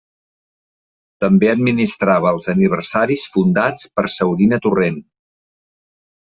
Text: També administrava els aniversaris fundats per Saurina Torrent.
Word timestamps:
També 1.23 1.51
administrava 1.51 2.31
els 2.37 2.47
aniversaris 2.53 3.27
fundats 3.35 3.87
per 3.99 4.07
Saurina 4.15 4.61
Torrent. 4.65 4.99